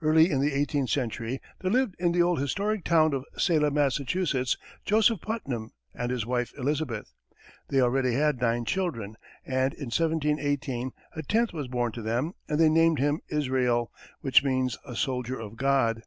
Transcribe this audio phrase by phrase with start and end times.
[0.00, 4.56] Early in the eighteenth century, there lived in the old historic town of Salem, Massachusetts,
[4.86, 7.12] Joseph Putnam and his wife, Elizabeth.
[7.68, 12.58] They already had nine children, and, in 1718, a tenth was born to them and
[12.58, 13.92] they named him Israel,
[14.22, 16.04] which means a soldier of God.